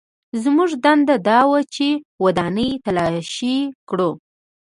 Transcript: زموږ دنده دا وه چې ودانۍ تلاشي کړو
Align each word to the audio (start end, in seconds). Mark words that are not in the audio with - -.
زموږ 0.43 0.69
دنده 0.83 1.15
دا 1.27 1.39
وه 1.49 1.59
چې 1.75 1.87
ودانۍ 2.23 2.69
تلاشي 2.85 3.57
کړو 3.89 4.11